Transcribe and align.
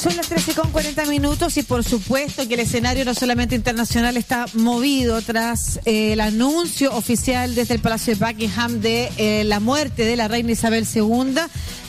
Son 0.00 0.16
las 0.16 0.28
13 0.28 0.54
con 0.54 0.70
40 0.70 1.04
minutos 1.04 1.58
y 1.58 1.62
por 1.62 1.84
supuesto 1.84 2.48
que 2.48 2.54
el 2.54 2.60
escenario 2.60 3.04
no 3.04 3.12
solamente 3.12 3.54
internacional 3.54 4.16
está 4.16 4.46
movido 4.54 5.20
tras 5.20 5.78
eh, 5.84 6.14
el 6.14 6.20
anuncio 6.20 6.94
oficial 6.94 7.54
desde 7.54 7.74
el 7.74 7.80
Palacio 7.80 8.16
de 8.16 8.24
Buckingham 8.24 8.80
de 8.80 9.10
eh, 9.18 9.44
la 9.44 9.60
muerte 9.60 10.06
de 10.06 10.16
la 10.16 10.26
reina 10.26 10.52
Isabel 10.52 10.86
II. 10.90 11.34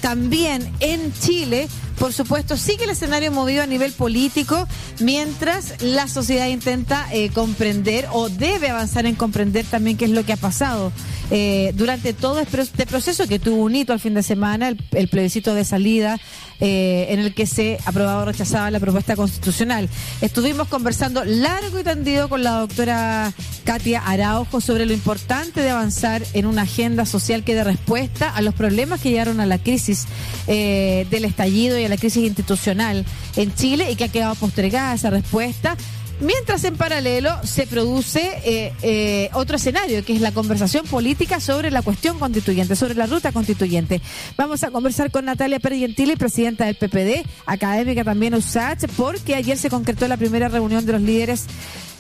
También 0.02 0.70
en 0.82 1.14
Chile 1.22 1.70
por 2.00 2.14
supuesto, 2.14 2.58
sigue 2.58 2.86
el 2.86 2.90
escenario 2.92 3.32
movido 3.32 3.64
a 3.64 3.68
nivel 3.68 3.92
político 3.92 4.68
mientras 5.00 5.82
la 5.82 6.08
sociedad 6.08 6.48
intenta 6.48 7.08
eh, 7.12 7.30
comprender 7.30 8.08
o 8.12 8.30
debe 8.30 8.70
avanzar 8.70 9.06
en 9.06 9.16
comprender 9.16 9.66
también 9.66 9.98
qué 9.98 10.06
es 10.06 10.12
lo 10.12 10.26
que 10.26 10.34
ha 10.34 10.38
pasado 10.38 10.92
eh, 11.34 11.72
durante 11.76 12.12
todo 12.14 12.42
este 12.42 12.86
proceso 12.86 13.26
que 13.26 13.40
tuvo 13.40 13.64
un 13.64 13.74
hito 13.74 13.94
al 13.94 14.02
fin 14.02 14.14
de 14.14 14.22
semana, 14.22 14.68
el, 14.68 15.08
plebiscito 15.08 15.54
de 15.54 15.64
salida 15.64 16.20
eh, 16.60 17.08
en 17.10 17.20
el 17.20 17.34
que 17.34 17.46
se 17.46 17.80
aprobaba 17.86 18.24
o 18.24 18.26
rechazaba 18.26 18.70
la 18.70 18.82
propuesta 18.82 19.16
constitucional. 19.16 19.88
Estuvimos 20.20 20.68
conversando 20.68 21.24
largo 21.24 21.80
y 21.80 21.84
tendido 21.84 22.28
con 22.28 22.44
la 22.44 22.60
doctora 22.60 23.34
Katia 23.64 24.02
Araujo 24.02 24.62
sobre 24.62 24.86
lo 24.86 24.94
importante 24.94 25.62
de 25.62 25.70
avanzar 25.70 26.24
en 26.34 26.46
una 26.46 26.64
agenda 26.64 27.06
social 27.06 27.44
que 27.44 27.56
dé 27.56 27.64
respuesta 27.64 28.30
a 28.30 28.42
los 28.42 28.54
problemas 28.54 29.02
que 29.02 29.10
llegaron 29.10 29.40
a 29.40 29.46
la 29.46 29.58
crisis 29.58 30.08
del 30.48 31.26
estallido 31.26 31.78
y 31.78 31.88
la 31.88 31.98
crisis 31.98 32.24
institucional 32.26 33.06
en 33.36 33.54
Chile 33.56 33.92
y 33.92 33.96
que 33.96 34.06
ha 34.06 34.12
quedado 34.12 34.36
postergada 34.36 34.94
esa 34.94 35.10
respuesta. 35.10 35.78
Mientras 36.22 36.64
en 36.66 36.78
paralelo 36.78 37.32
se 37.44 37.66
produce 37.66 38.22
eh, 38.46 38.74
eh, 38.84 39.30
otro 39.34 39.56
escenario, 39.56 40.06
que 40.06 40.14
es 40.14 40.22
la 40.22 40.32
conversación 40.32 40.86
política 40.86 41.40
sobre 41.40 41.72
la 41.72 41.82
cuestión 41.82 42.20
constituyente, 42.20 42.76
sobre 42.76 42.94
la 42.94 43.08
ruta 43.08 43.32
constituyente. 43.32 44.02
Vamos 44.38 44.64
a 44.64 44.70
conversar 44.70 45.10
con 45.10 45.26
Natalia 45.26 45.60
Pergentili, 45.60 46.16
presidenta 46.16 46.66
del 46.66 46.76
PPD, 46.76 47.28
académica 47.48 48.04
también 48.04 48.36
USACH, 48.36 48.86
porque 48.96 49.34
ayer 49.34 49.58
se 49.58 49.72
concretó 49.72 50.08
la 50.08 50.18
primera 50.18 50.48
reunión 50.48 50.86
de 50.86 50.92
los 50.92 51.02
líderes 51.02 51.48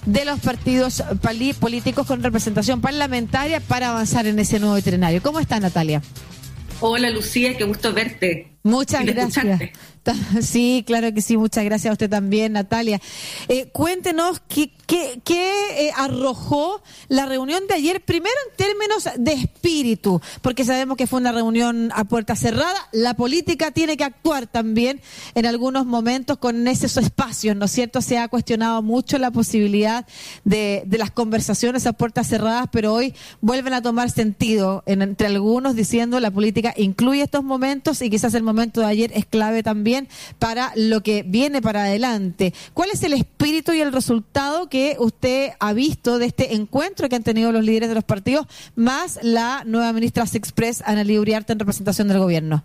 de 0.05 0.25
los 0.25 0.39
partidos 0.39 1.03
políticos 1.59 2.07
con 2.07 2.23
representación 2.23 2.81
parlamentaria 2.81 3.59
para 3.59 3.89
avanzar 3.89 4.25
en 4.25 4.39
ese 4.39 4.59
nuevo 4.59 4.75
veterinario. 4.75 5.21
¿Cómo 5.21 5.39
está 5.39 5.59
Natalia? 5.59 6.01
Hola 6.79 7.09
Lucía, 7.11 7.57
qué 7.57 7.63
gusto 7.63 7.93
verte. 7.93 8.50
Muchas 8.63 9.05
gracias. 9.05 9.71
Sí, 10.41 10.83
claro 10.87 11.13
que 11.13 11.21
sí. 11.21 11.37
Muchas 11.37 11.63
gracias 11.63 11.91
a 11.91 11.93
usted 11.93 12.09
también, 12.09 12.53
Natalia. 12.53 12.99
Eh, 13.47 13.67
cuéntenos 13.71 14.41
qué, 14.47 14.71
qué, 14.87 15.21
qué 15.23 15.51
eh, 15.77 15.91
arrojó 15.95 16.81
la 17.07 17.27
reunión 17.27 17.67
de 17.67 17.75
ayer, 17.75 18.01
primero 18.01 18.33
en 18.49 18.55
términos 18.57 19.07
de 19.15 19.33
espíritu, 19.33 20.19
porque 20.41 20.65
sabemos 20.65 20.97
que 20.97 21.05
fue 21.05 21.19
una 21.19 21.31
reunión 21.31 21.91
a 21.93 22.05
puerta 22.05 22.35
cerrada. 22.35 22.89
La 22.91 23.13
política 23.13 23.69
tiene 23.69 23.95
que 23.95 24.03
actuar 24.03 24.47
también 24.47 25.01
en 25.35 25.45
algunos 25.45 25.85
momentos 25.85 26.39
con 26.39 26.67
esos 26.67 26.97
espacios, 26.97 27.55
¿no 27.55 27.65
es 27.65 27.71
cierto? 27.71 28.01
Se 28.01 28.17
ha 28.17 28.27
cuestionado 28.27 28.81
mucho 28.81 29.19
la 29.19 29.29
posibilidad 29.29 30.07
de, 30.43 30.81
de 30.87 30.97
las 30.97 31.11
conversaciones 31.11 31.85
a 31.85 31.93
puertas 31.93 32.27
cerradas, 32.27 32.69
pero 32.71 32.91
hoy 32.91 33.13
vuelven 33.39 33.73
a 33.73 33.83
tomar 33.83 34.09
sentido 34.09 34.81
entre 34.87 35.27
algunos 35.27 35.75
diciendo 35.75 36.19
la 36.19 36.31
política 36.31 36.73
incluye 36.75 37.21
estos 37.21 37.43
momentos 37.43 38.01
y 38.01 38.09
quizás 38.09 38.33
el 38.33 38.41
momento 38.41 38.50
de 38.81 38.85
ayer 38.85 39.11
es 39.13 39.25
clave 39.25 39.63
también 39.63 40.07
para 40.39 40.71
lo 40.75 41.01
que 41.01 41.23
viene 41.23 41.61
para 41.61 41.83
adelante. 41.83 42.53
¿Cuál 42.73 42.89
es 42.93 43.03
el 43.03 43.13
espíritu 43.13 43.73
y 43.73 43.81
el 43.81 43.91
resultado 43.91 44.69
que 44.69 44.95
usted 44.99 45.51
ha 45.59 45.73
visto 45.73 46.19
de 46.19 46.25
este 46.25 46.53
encuentro 46.53 47.09
que 47.09 47.15
han 47.15 47.23
tenido 47.23 47.51
los 47.51 47.63
líderes 47.63 47.89
de 47.89 47.95
los 47.95 48.03
partidos, 48.03 48.47
más 48.75 49.19
la 49.23 49.63
nueva 49.65 49.93
ministra 49.93 50.25
Sexpress, 50.25 50.83
Ana 50.85 51.01
Uriarte, 51.01 51.53
en 51.53 51.59
representación 51.59 52.07
del 52.07 52.19
gobierno? 52.19 52.63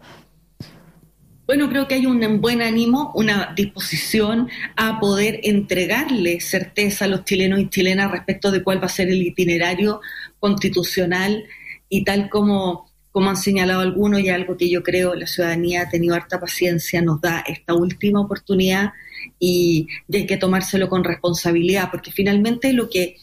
Bueno, 1.47 1.69
creo 1.69 1.87
que 1.87 1.95
hay 1.95 2.07
un 2.07 2.41
buen 2.41 2.61
ánimo, 2.61 3.12
una 3.14 3.53
disposición 3.55 4.48
a 4.75 4.98
poder 4.98 5.41
entregarle 5.45 6.41
certeza 6.41 7.05
a 7.05 7.09
los 7.09 7.25
chilenos 7.25 7.61
y 7.61 7.69
chilenas 7.69 8.11
respecto 8.11 8.51
de 8.51 8.64
cuál 8.64 8.83
va 8.83 8.87
a 8.87 8.89
ser 8.89 9.09
el 9.09 9.23
itinerario 9.23 10.01
constitucional 10.41 11.45
y 11.89 12.03
tal 12.03 12.29
como 12.29 12.91
como 13.17 13.31
han 13.31 13.39
señalado 13.39 13.81
algunos, 13.81 14.21
y 14.21 14.29
algo 14.29 14.59
que 14.59 14.69
yo 14.69 14.83
creo 14.83 15.15
la 15.15 15.27
ciudadanía 15.27 15.81
ha 15.81 15.89
tenido 15.89 16.15
harta 16.15 16.39
paciencia, 16.39 17.01
nos 17.01 17.19
da 17.19 17.43
esta 17.47 17.73
última 17.73 18.21
oportunidad 18.21 18.93
y, 19.39 19.89
hay 20.13 20.27
que 20.27 20.37
tomárselo 20.37 20.91
con 20.91 21.03
responsabilidad, 21.03 21.89
porque 21.91 22.13
finalmente 22.13 22.75
lo 22.75 22.91
que, 22.91 23.17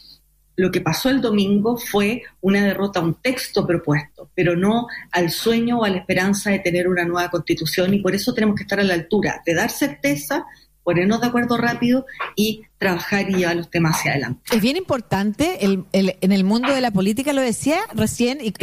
lo 0.56 0.72
que 0.72 0.81
pasó 0.81 1.12
el 1.12 1.22
domingo 1.22 1.78
fue 1.78 2.24
una 2.42 2.66
derrota 2.66 3.02
a 3.02 3.04
un 3.04 3.22
texto 3.22 3.68
propuesto, 3.68 4.31
pero 4.34 4.56
no 4.56 4.88
al 5.12 5.30
sueño 5.30 5.78
o 5.78 5.84
a 5.84 5.90
la 5.90 5.98
esperanza 5.98 6.50
de 6.50 6.58
tener 6.58 6.88
una 6.88 7.06
nueva 7.06 7.30
constitución, 7.30 7.94
y 7.94 8.00
por 8.00 8.16
eso 8.16 8.34
tenemos 8.34 8.56
que 8.56 8.64
estar 8.64 8.80
a 8.80 8.84
la 8.84 8.96
altura 8.96 9.44
de 9.46 9.54
dar 9.54 9.70
certeza 9.70 10.44
ponernos 10.84 11.22
de 11.22 11.28
acuerdo 11.28 11.58
rápido 11.58 12.06
y 12.36 12.64
trabajar 12.83 13.29
y 13.29 13.35
llevar 13.35 13.55
los 13.55 13.69
temas 13.69 13.97
hacia 13.97 14.11
adelante. 14.11 14.41
Es 14.51 14.61
bien 14.61 14.77
importante 14.77 15.63
en 15.63 16.31
el 16.31 16.44
mundo 16.44 16.73
de 16.73 16.81
la 16.81 16.91
política, 16.91 17.33
lo 17.33 17.41
decía 17.41 17.77
recién 17.94 18.39
y, 18.41 18.53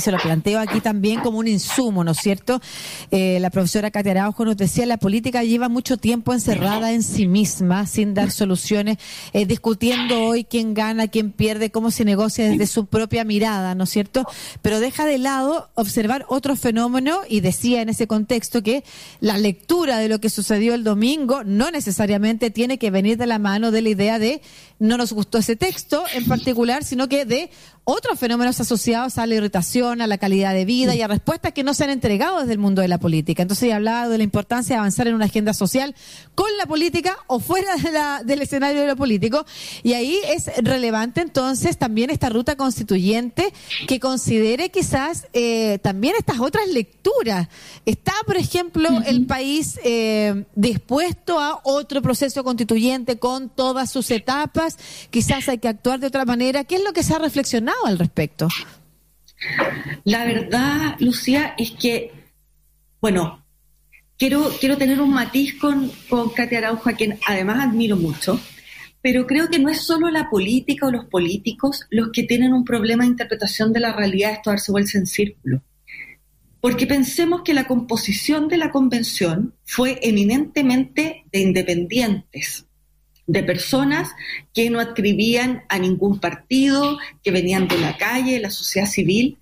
se 0.00 0.12
lo 0.12 0.18
planteo 0.18 0.60
aquí 0.60 0.80
también 0.80 1.20
como 1.20 1.38
un 1.38 1.48
insumo, 1.48 2.04
¿no 2.04 2.12
es 2.12 2.18
cierto? 2.18 2.60
Eh, 3.10 3.38
la 3.40 3.50
profesora 3.50 3.90
Katia 3.90 4.12
Araujo 4.12 4.44
nos 4.44 4.56
decía, 4.56 4.86
la 4.86 4.98
política 4.98 5.42
lleva 5.42 5.68
mucho 5.68 5.96
tiempo 5.96 6.32
encerrada 6.32 6.92
en 6.92 7.02
sí 7.02 7.26
misma, 7.26 7.86
sin 7.86 8.14
dar 8.14 8.30
soluciones, 8.30 8.98
eh, 9.32 9.46
discutiendo 9.46 10.22
hoy 10.22 10.44
quién 10.44 10.74
gana, 10.74 11.08
quién 11.08 11.32
pierde, 11.32 11.70
cómo 11.70 11.90
se 11.90 12.04
negocia 12.04 12.48
desde 12.48 12.66
su 12.66 12.86
propia 12.86 13.24
mirada, 13.24 13.74
¿no 13.74 13.84
es 13.84 13.90
cierto? 13.90 14.26
Pero 14.62 14.80
deja 14.80 15.04
de 15.04 15.18
lado 15.18 15.70
observar 15.74 16.26
otro 16.28 16.56
fenómeno 16.56 17.20
y 17.28 17.40
decía 17.40 17.82
en 17.82 17.88
ese 17.88 18.06
contexto 18.06 18.62
que 18.62 18.84
la 19.20 19.38
lectura 19.38 19.98
de 19.98 20.08
lo 20.08 20.20
que 20.20 20.30
sucedió 20.30 20.74
el 20.74 20.84
domingo 20.84 21.42
no 21.44 21.70
necesariamente 21.70 22.50
tiene 22.50 22.78
que 22.78 22.90
venir 22.90 23.16
de 23.18 23.26
la 23.26 23.38
mano 23.38 23.63
de 23.70 23.82
la 23.82 23.88
idea 23.88 24.18
de 24.18 24.40
no 24.78 24.96
nos 24.96 25.12
gustó 25.12 25.38
ese 25.38 25.56
texto 25.56 26.04
en 26.14 26.26
particular, 26.26 26.84
sino 26.84 27.08
que 27.08 27.24
de 27.24 27.50
otros 27.84 28.18
fenómenos 28.18 28.58
asociados 28.60 29.18
a 29.18 29.26
la 29.26 29.34
irritación, 29.34 30.00
a 30.00 30.06
la 30.06 30.16
calidad 30.16 30.54
de 30.54 30.64
vida 30.64 30.94
y 30.94 31.02
a 31.02 31.06
respuestas 31.06 31.52
que 31.52 31.62
no 31.62 31.74
se 31.74 31.84
han 31.84 31.90
entregado 31.90 32.40
desde 32.40 32.52
el 32.52 32.58
mundo 32.58 32.80
de 32.80 32.88
la 32.88 32.98
política. 32.98 33.42
Entonces, 33.42 33.68
he 33.68 33.72
hablado 33.74 34.10
de 34.10 34.18
la 34.18 34.24
importancia 34.24 34.74
de 34.74 34.78
avanzar 34.78 35.06
en 35.06 35.14
una 35.14 35.26
agenda 35.26 35.52
social 35.52 35.94
con 36.34 36.48
la 36.56 36.64
política 36.64 37.18
o 37.26 37.40
fuera 37.40 37.76
de 37.76 37.92
la, 37.92 38.22
del 38.24 38.40
escenario 38.40 38.80
de 38.80 38.86
lo 38.86 38.96
político. 38.96 39.44
Y 39.82 39.92
ahí 39.92 40.18
es 40.28 40.50
relevante 40.62 41.20
entonces 41.20 41.76
también 41.76 42.08
esta 42.08 42.30
ruta 42.30 42.56
constituyente 42.56 43.52
que 43.86 44.00
considere 44.00 44.70
quizás 44.70 45.26
eh, 45.34 45.78
también 45.82 46.14
estas 46.18 46.40
otras 46.40 46.66
lecturas. 46.68 47.48
¿Está, 47.84 48.14
por 48.26 48.38
ejemplo, 48.38 48.88
el 49.06 49.26
país 49.26 49.78
eh, 49.84 50.44
dispuesto 50.54 51.38
a 51.38 51.60
otro 51.64 52.00
proceso 52.00 52.42
constituyente 52.44 53.18
con 53.18 53.50
todas 53.50 53.90
sus 53.90 54.10
etapas? 54.10 54.78
Quizás 55.10 55.48
hay 55.50 55.58
que 55.58 55.68
actuar 55.68 56.00
de 56.00 56.06
otra 56.06 56.24
manera. 56.24 56.64
¿Qué 56.64 56.76
es 56.76 56.84
lo 56.84 56.94
que 56.94 57.02
se 57.02 57.14
ha 57.14 57.18
reflexionado? 57.18 57.73
Al 57.84 57.98
respecto? 57.98 58.48
La 60.04 60.24
verdad, 60.24 60.96
Lucía, 61.00 61.54
es 61.58 61.72
que, 61.72 62.12
bueno, 63.00 63.44
quiero, 64.18 64.50
quiero 64.60 64.76
tener 64.76 65.00
un 65.00 65.12
matiz 65.12 65.58
con, 65.58 65.90
con 66.08 66.30
Katia 66.30 66.58
Araujo, 66.58 66.88
a 66.88 66.94
quien 66.94 67.18
además 67.26 67.68
admiro 67.68 67.96
mucho, 67.96 68.40
pero 69.02 69.26
creo 69.26 69.48
que 69.50 69.58
no 69.58 69.68
es 69.68 69.82
solo 69.82 70.10
la 70.10 70.30
política 70.30 70.86
o 70.86 70.90
los 70.90 71.04
políticos 71.06 71.82
los 71.90 72.10
que 72.10 72.22
tienen 72.22 72.54
un 72.54 72.64
problema 72.64 73.04
de 73.04 73.10
interpretación 73.10 73.72
de 73.72 73.80
la 73.80 73.92
realidad, 73.92 74.32
esto 74.32 74.50
darse 74.50 74.72
vuelta 74.72 74.98
en 74.98 75.06
círculo. 75.06 75.62
Porque 76.60 76.86
pensemos 76.86 77.42
que 77.42 77.52
la 77.52 77.66
composición 77.66 78.48
de 78.48 78.56
la 78.56 78.70
convención 78.70 79.54
fue 79.64 79.98
eminentemente 80.02 81.24
de 81.30 81.38
independientes 81.40 82.66
de 83.26 83.42
personas 83.42 84.10
que 84.52 84.70
no 84.70 84.80
adscribían 84.80 85.64
a 85.68 85.78
ningún 85.78 86.20
partido, 86.20 86.98
que 87.22 87.30
venían 87.30 87.68
de 87.68 87.78
la 87.78 87.96
calle, 87.96 88.40
la 88.40 88.50
sociedad 88.50 88.86
civil. 88.86 89.38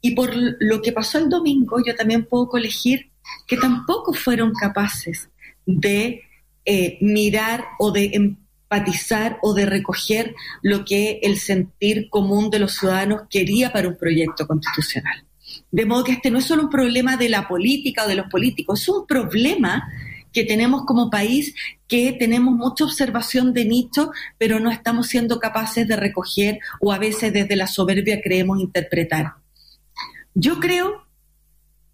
Y 0.00 0.12
por 0.12 0.32
lo 0.34 0.80
que 0.80 0.92
pasó 0.92 1.18
el 1.18 1.28
domingo, 1.28 1.78
yo 1.84 1.94
también 1.94 2.24
puedo 2.24 2.48
colegir 2.48 3.10
que 3.46 3.56
tampoco 3.56 4.12
fueron 4.12 4.52
capaces 4.52 5.28
de 5.66 6.22
eh, 6.64 6.98
mirar 7.00 7.64
o 7.78 7.92
de 7.92 8.10
empatizar 8.14 9.38
o 9.42 9.54
de 9.54 9.66
recoger 9.66 10.34
lo 10.62 10.84
que 10.84 11.20
el 11.22 11.38
sentir 11.38 12.08
común 12.08 12.50
de 12.50 12.58
los 12.58 12.76
ciudadanos 12.76 13.22
quería 13.28 13.72
para 13.72 13.88
un 13.88 13.96
proyecto 13.96 14.46
constitucional. 14.46 15.24
De 15.70 15.86
modo 15.86 16.04
que 16.04 16.12
este 16.12 16.30
no 16.30 16.38
es 16.38 16.44
solo 16.44 16.64
un 16.64 16.70
problema 16.70 17.16
de 17.16 17.28
la 17.28 17.46
política 17.46 18.04
o 18.04 18.08
de 18.08 18.16
los 18.16 18.26
políticos, 18.26 18.80
es 18.82 18.88
un 18.88 19.06
problema 19.06 19.88
que 20.36 20.44
tenemos 20.44 20.84
como 20.84 21.08
país, 21.08 21.54
que 21.88 22.12
tenemos 22.12 22.54
mucha 22.54 22.84
observación 22.84 23.54
de 23.54 23.64
nicho, 23.64 24.10
pero 24.36 24.60
no 24.60 24.70
estamos 24.70 25.06
siendo 25.06 25.38
capaces 25.38 25.88
de 25.88 25.96
recoger 25.96 26.58
o 26.78 26.92
a 26.92 26.98
veces 26.98 27.32
desde 27.32 27.56
la 27.56 27.66
soberbia 27.66 28.20
creemos 28.22 28.60
interpretar. 28.60 29.36
Yo 30.34 30.60
creo 30.60 31.06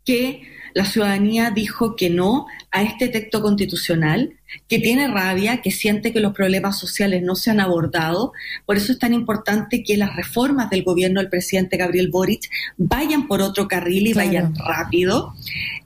que 0.04 0.42
la 0.74 0.86
ciudadanía 0.86 1.52
dijo 1.52 1.94
que 1.94 2.10
no 2.10 2.48
a 2.72 2.82
este 2.82 3.06
texto 3.06 3.40
constitucional, 3.40 4.36
que 4.68 4.78
tiene 4.78 5.08
rabia, 5.08 5.60
que 5.60 5.70
siente 5.70 6.12
que 6.12 6.20
los 6.20 6.32
problemas 6.32 6.78
sociales 6.78 7.22
no 7.22 7.34
se 7.34 7.50
han 7.50 7.60
abordado. 7.60 8.32
Por 8.66 8.76
eso 8.76 8.92
es 8.92 8.98
tan 8.98 9.14
importante 9.14 9.82
que 9.82 9.96
las 9.96 10.16
reformas 10.16 10.70
del 10.70 10.82
gobierno 10.82 11.20
del 11.20 11.30
presidente 11.30 11.76
Gabriel 11.76 12.10
Boric 12.10 12.50
vayan 12.76 13.26
por 13.26 13.42
otro 13.42 13.68
carril 13.68 14.06
y 14.06 14.12
vayan 14.12 14.54
rápido. 14.54 15.34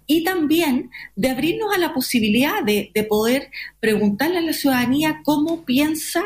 Y 0.09 0.23
también 0.23 0.91
de 1.17 1.31
abrirnos 1.31 1.75
a 1.75 1.79
la 1.79 1.93
posibilidad 1.93 2.63
de, 2.63 2.93
poder 3.09 3.51
preguntarle 3.81 4.39
a 4.39 4.43
la 4.43 4.53
ciudadanía 4.53 5.21
cómo 5.25 5.65
piensa 5.65 6.23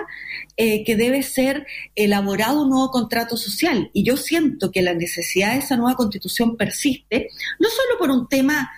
eh, 0.57 0.85
que 0.85 0.97
debe 0.97 1.23
ser 1.23 1.67
elaborado 1.95 2.63
un 2.63 2.71
nuevo 2.71 2.91
contrato 2.91 3.39
social. 3.39 3.91
Y 3.95 4.03
yo 4.03 4.19
siento 4.19 4.71
que 4.71 4.83
la 4.83 4.93
necesidad 4.93 5.53
de 5.53 5.61
esa 5.61 5.77
nueva 5.77 5.97
constitución 5.97 6.57
persiste, 6.57 7.29
no 7.59 7.69
solo 7.69 7.99
por 7.99 8.11
un 8.11 8.29
tema 8.29 8.71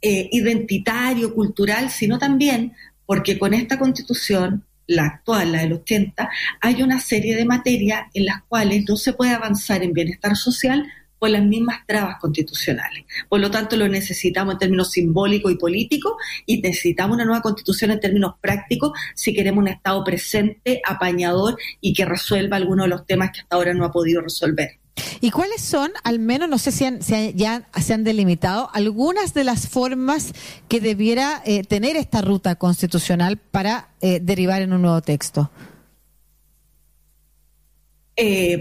eh, 0.00 0.28
identitario, 0.32 1.34
cultural, 1.34 1.90
sino 1.90 2.18
también 2.18 2.72
porque 3.08 3.38
con 3.38 3.54
esta 3.54 3.78
constitución, 3.78 4.66
la 4.86 5.06
actual, 5.06 5.52
la 5.52 5.60
del 5.60 5.72
80, 5.72 6.28
hay 6.60 6.82
una 6.82 7.00
serie 7.00 7.36
de 7.36 7.46
materias 7.46 8.02
en 8.12 8.26
las 8.26 8.42
cuales 8.42 8.84
no 8.86 8.98
se 8.98 9.14
puede 9.14 9.32
avanzar 9.32 9.82
en 9.82 9.94
bienestar 9.94 10.36
social 10.36 10.86
por 11.18 11.30
las 11.30 11.42
mismas 11.42 11.86
trabas 11.86 12.18
constitucionales. 12.20 13.06
Por 13.30 13.40
lo 13.40 13.50
tanto, 13.50 13.78
lo 13.78 13.88
necesitamos 13.88 14.52
en 14.52 14.58
términos 14.58 14.90
simbólicos 14.90 15.50
y 15.50 15.56
políticos 15.56 16.12
y 16.44 16.60
necesitamos 16.60 17.14
una 17.14 17.24
nueva 17.24 17.40
constitución 17.40 17.92
en 17.92 18.00
términos 18.00 18.34
prácticos 18.42 18.92
si 19.14 19.32
queremos 19.32 19.62
un 19.62 19.68
Estado 19.68 20.04
presente, 20.04 20.82
apañador 20.84 21.56
y 21.80 21.94
que 21.94 22.04
resuelva 22.04 22.58
algunos 22.58 22.84
de 22.84 22.90
los 22.90 23.06
temas 23.06 23.30
que 23.30 23.40
hasta 23.40 23.56
ahora 23.56 23.72
no 23.72 23.86
ha 23.86 23.90
podido 23.90 24.20
resolver. 24.20 24.77
¿Y 25.20 25.30
cuáles 25.30 25.60
son, 25.62 25.90
al 26.04 26.18
menos, 26.18 26.48
no 26.48 26.58
sé 26.58 26.72
si, 26.72 26.84
ya 27.34 27.68
se 27.80 27.94
han 27.94 28.04
delimitado, 28.04 28.70
algunas 28.72 29.34
de 29.34 29.44
las 29.44 29.68
formas 29.68 30.32
que 30.68 30.80
debiera 30.80 31.42
eh, 31.44 31.62
tener 31.64 31.96
esta 31.96 32.22
ruta 32.22 32.56
constitucional 32.56 33.36
para 33.36 33.88
eh, 34.00 34.20
derivar 34.22 34.62
en 34.62 34.72
un 34.72 34.82
nuevo 34.82 35.00
texto? 35.02 35.50
Eh, 38.16 38.58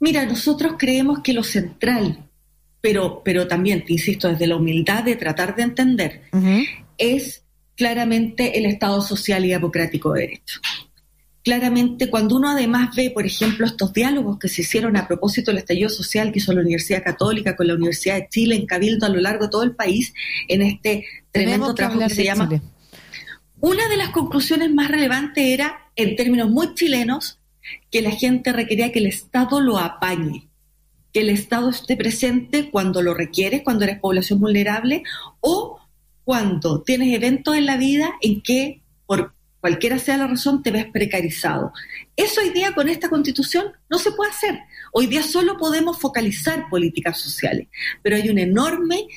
mira, 0.00 0.26
nosotros 0.26 0.74
creemos 0.78 1.20
que 1.20 1.32
lo 1.32 1.42
central, 1.42 2.28
pero, 2.80 3.22
pero 3.24 3.48
también, 3.48 3.84
te 3.84 3.94
insisto, 3.94 4.28
desde 4.28 4.46
la 4.46 4.56
humildad 4.56 5.04
de 5.04 5.16
tratar 5.16 5.56
de 5.56 5.62
entender, 5.62 6.22
es 6.98 7.42
claramente 7.74 8.58
el 8.58 8.66
Estado 8.66 9.00
social 9.02 9.44
y 9.44 9.50
democrático 9.50 10.12
de 10.12 10.20
derecho 10.20 10.60
claramente 11.46 12.10
cuando 12.10 12.34
uno 12.34 12.50
además 12.50 12.90
ve, 12.96 13.12
por 13.12 13.24
ejemplo, 13.24 13.66
estos 13.66 13.92
diálogos 13.92 14.36
que 14.36 14.48
se 14.48 14.62
hicieron 14.62 14.96
a 14.96 15.06
propósito 15.06 15.52
del 15.52 15.58
estallido 15.58 15.88
social 15.88 16.32
que 16.32 16.40
hizo 16.40 16.52
la 16.52 16.60
Universidad 16.60 17.04
Católica 17.04 17.54
con 17.54 17.68
la 17.68 17.74
Universidad 17.74 18.16
de 18.16 18.28
Chile 18.28 18.56
en 18.56 18.66
Cabildo 18.66 19.06
a 19.06 19.10
lo 19.10 19.20
largo 19.20 19.44
de 19.44 19.50
todo 19.50 19.62
el 19.62 19.76
país, 19.76 20.12
en 20.48 20.62
este 20.62 21.06
tremendo 21.30 21.72
trabajo 21.72 22.00
que 22.00 22.10
se 22.10 22.24
llama... 22.24 22.50
Una 23.60 23.88
de 23.88 23.96
las 23.96 24.10
conclusiones 24.10 24.74
más 24.74 24.90
relevantes 24.90 25.44
era, 25.44 25.88
en 25.94 26.16
términos 26.16 26.50
muy 26.50 26.74
chilenos, 26.74 27.38
que 27.92 28.02
la 28.02 28.10
gente 28.10 28.52
requería 28.52 28.90
que 28.90 28.98
el 28.98 29.06
Estado 29.06 29.60
lo 29.60 29.78
apañe, 29.78 30.48
que 31.12 31.20
el 31.20 31.28
Estado 31.28 31.70
esté 31.70 31.96
presente 31.96 32.72
cuando 32.72 33.02
lo 33.02 33.14
requiere, 33.14 33.62
cuando 33.62 33.84
eres 33.84 34.00
población 34.00 34.40
vulnerable 34.40 35.04
o 35.38 35.78
cuando 36.24 36.82
tienes 36.82 37.14
eventos 37.14 37.54
en 37.54 37.66
la 37.66 37.76
vida 37.76 38.14
en 38.20 38.42
que 38.42 38.82
por 39.06 39.35
cualquiera 39.66 39.98
sea 39.98 40.16
la 40.16 40.28
razón, 40.28 40.62
te 40.62 40.70
ves 40.70 40.86
precarizado. 40.92 41.72
Eso 42.14 42.40
hoy 42.40 42.50
día 42.50 42.72
con 42.72 42.88
esta 42.88 43.08
constitución 43.08 43.72
no 43.90 43.98
se 43.98 44.12
puede 44.12 44.30
hacer. 44.30 44.60
Hoy 44.92 45.08
día 45.08 45.24
solo 45.24 45.56
podemos 45.56 45.98
focalizar 45.98 46.68
políticas 46.70 47.18
sociales, 47.18 47.66
pero 48.00 48.14
hay 48.14 48.30
un 48.30 48.38
enorme, 48.38 49.08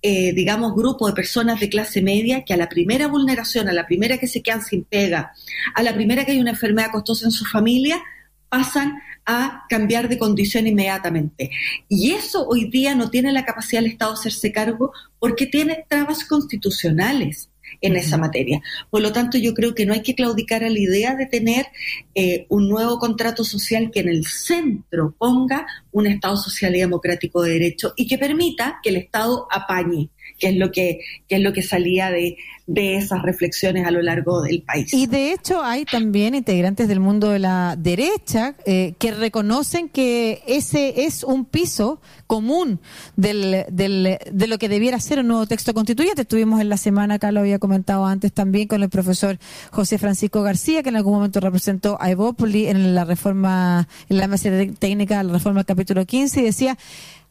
eh, 0.00 0.32
digamos, 0.32 0.76
grupo 0.76 1.08
de 1.08 1.12
personas 1.12 1.58
de 1.58 1.68
clase 1.68 2.02
media 2.02 2.44
que 2.44 2.54
a 2.54 2.56
la 2.56 2.68
primera 2.68 3.08
vulneración, 3.08 3.68
a 3.68 3.72
la 3.72 3.84
primera 3.84 4.16
que 4.18 4.28
se 4.28 4.42
quedan 4.42 4.62
sin 4.62 4.84
pega, 4.84 5.32
a 5.74 5.82
la 5.82 5.92
primera 5.92 6.24
que 6.24 6.30
hay 6.30 6.38
una 6.38 6.52
enfermedad 6.52 6.92
costosa 6.92 7.24
en 7.24 7.32
su 7.32 7.44
familia, 7.44 8.00
pasan 8.48 9.02
a 9.26 9.64
cambiar 9.68 10.08
de 10.08 10.18
condición 10.18 10.68
inmediatamente. 10.68 11.50
Y 11.88 12.12
eso 12.12 12.46
hoy 12.46 12.70
día 12.70 12.94
no 12.94 13.10
tiene 13.10 13.32
la 13.32 13.44
capacidad 13.44 13.82
del 13.82 13.90
Estado 13.90 14.12
de 14.12 14.20
hacerse 14.20 14.52
cargo 14.52 14.92
porque 15.18 15.46
tiene 15.46 15.84
trabas 15.88 16.24
constitucionales 16.24 17.50
en 17.80 17.96
esa 17.96 18.16
materia. 18.16 18.62
Por 18.90 19.02
lo 19.02 19.12
tanto, 19.12 19.38
yo 19.38 19.54
creo 19.54 19.74
que 19.74 19.86
no 19.86 19.92
hay 19.92 20.02
que 20.02 20.14
claudicar 20.14 20.64
a 20.64 20.70
la 20.70 20.78
idea 20.78 21.14
de 21.14 21.26
tener 21.26 21.66
eh, 22.14 22.46
un 22.48 22.68
nuevo 22.68 22.98
contrato 22.98 23.44
social 23.44 23.90
que 23.90 24.00
en 24.00 24.08
el 24.08 24.24
centro 24.26 25.14
ponga 25.18 25.66
un 25.92 26.06
Estado 26.06 26.36
social 26.36 26.74
y 26.76 26.80
democrático 26.80 27.42
de 27.42 27.52
derecho 27.52 27.92
y 27.96 28.06
que 28.06 28.18
permita 28.18 28.80
que 28.82 28.90
el 28.90 28.96
Estado 28.96 29.46
apañe 29.50 30.10
que 30.38 30.48
es 30.48 30.56
lo 30.56 30.70
que, 30.70 31.00
es 31.28 31.40
lo 31.40 31.52
que 31.52 31.62
salía 31.62 32.10
de, 32.10 32.36
de 32.66 32.96
esas 32.96 33.22
reflexiones 33.22 33.86
a 33.86 33.90
lo 33.90 34.02
largo 34.02 34.42
del 34.42 34.62
país. 34.62 34.92
Y 34.92 35.06
de 35.06 35.32
hecho 35.32 35.62
hay 35.62 35.84
también 35.84 36.34
integrantes 36.34 36.88
del 36.88 36.98
mundo 36.98 37.30
de 37.30 37.38
la 37.38 37.76
derecha 37.78 38.56
eh, 38.66 38.94
que 38.98 39.12
reconocen 39.12 39.88
que 39.88 40.42
ese 40.46 41.04
es 41.04 41.22
un 41.22 41.44
piso 41.44 42.00
común 42.26 42.80
del, 43.14 43.64
del, 43.70 44.18
de 44.30 44.46
lo 44.48 44.58
que 44.58 44.68
debiera 44.68 44.98
ser 44.98 45.20
un 45.20 45.28
nuevo 45.28 45.46
texto 45.46 45.74
constituyente. 45.74 46.22
Estuvimos 46.22 46.60
en 46.60 46.68
la 46.68 46.76
semana, 46.76 47.14
acá 47.14 47.30
lo 47.30 47.40
había 47.40 47.60
comentado 47.60 48.04
antes 48.04 48.32
también, 48.32 48.66
con 48.66 48.82
el 48.82 48.88
profesor 48.88 49.38
José 49.70 49.98
Francisco 49.98 50.42
García, 50.42 50.82
que 50.82 50.88
en 50.88 50.96
algún 50.96 51.14
momento 51.14 51.38
representó 51.38 51.96
a 52.00 52.10
Evópoli 52.10 52.66
en 52.66 52.94
la 52.94 53.04
reforma, 53.04 53.88
en 54.08 54.18
la 54.18 54.26
mesa 54.26 54.50
técnica, 54.78 55.22
la 55.22 55.34
reforma 55.34 55.60
del 55.60 55.66
capítulo 55.66 56.04
15, 56.04 56.40
y 56.40 56.44
decía, 56.44 56.76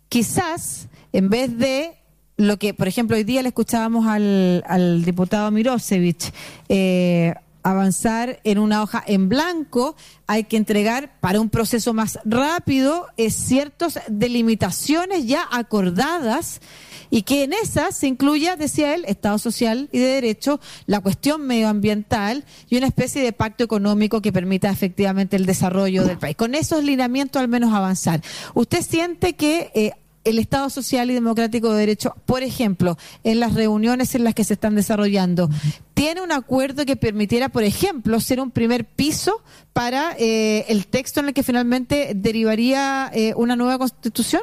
quizás 0.07 0.87
en 1.11 1.29
vez 1.29 1.57
de 1.57 1.91
lo 2.37 2.57
que, 2.57 2.73
por 2.73 2.87
ejemplo, 2.87 3.15
hoy 3.15 3.23
día 3.23 3.41
le 3.41 3.49
escuchábamos 3.49 4.07
al, 4.07 4.63
al 4.67 5.03
diputado 5.05 5.51
Mirosevich, 5.51 6.31
eh, 6.69 7.33
avanzar 7.65 8.39
en 8.43 8.59
una 8.59 8.83
hoja 8.83 9.03
en 9.07 9.27
blanco, 9.27 9.95
hay 10.27 10.43
que 10.43 10.55
entregar 10.55 11.19
para 11.19 11.41
un 11.41 11.49
proceso 11.49 11.93
más 11.93 12.19
rápido 12.23 13.07
ciertas 13.29 13.99
delimitaciones 14.07 15.25
ya 15.25 15.47
acordadas 15.51 16.61
y 17.09 17.23
que 17.23 17.43
en 17.43 17.53
esas 17.53 17.95
se 17.95 18.07
incluya, 18.07 18.55
decía 18.55 18.93
él, 18.93 19.03
Estado 19.07 19.39
social 19.39 19.89
y 19.91 19.97
de 19.97 20.05
derecho, 20.05 20.59
la 20.85 20.99
cuestión 20.99 21.47
medioambiental 21.47 22.45
y 22.69 22.77
una 22.77 22.85
especie 22.85 23.23
de 23.23 23.33
pacto 23.33 23.63
económico 23.63 24.21
que 24.21 24.31
permita 24.31 24.69
efectivamente 24.69 25.35
el 25.35 25.47
desarrollo 25.47 26.03
del 26.03 26.19
país. 26.19 26.35
Con 26.35 26.53
esos 26.53 26.83
lineamientos 26.83 27.41
al 27.41 27.47
menos 27.47 27.73
avanzar. 27.73 28.21
¿Usted 28.53 28.83
siente 28.83 29.33
que 29.33 29.71
eh, 29.73 29.93
el 30.25 30.39
Estado 30.39 30.69
Social 30.69 31.09
y 31.09 31.13
Democrático 31.13 31.71
de 31.71 31.79
Derecho, 31.79 32.15
por 32.25 32.43
ejemplo, 32.43 32.97
en 33.23 33.39
las 33.39 33.53
reuniones 33.53 34.15
en 34.15 34.23
las 34.23 34.33
que 34.33 34.43
se 34.43 34.55
están 34.55 34.75
desarrollando, 34.75 35.49
tiene 35.93 36.21
un 36.21 36.31
acuerdo 36.31 36.85
que 36.85 36.95
permitiera, 36.95 37.49
por 37.49 37.63
ejemplo, 37.63 38.19
ser 38.19 38.41
un 38.41 38.51
primer 38.51 38.85
piso 38.85 39.41
para 39.71 40.15
eh, 40.19 40.65
el 40.67 40.87
texto 40.87 41.19
en 41.21 41.27
el 41.27 41.33
que 41.33 41.43
finalmente 41.43 42.11
derivaría 42.15 43.09
eh, 43.13 43.33
una 43.35 43.55
nueva 43.55 43.77
constitución? 43.77 44.41